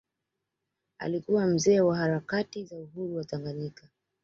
Alikuwa 0.99 1.45
mzee 1.47 1.79
wa 1.79 1.97
harakati 1.97 2.63
za 2.63 2.75
uhuru 2.75 3.15
wa 3.15 3.23
Tanganyika 3.25 3.89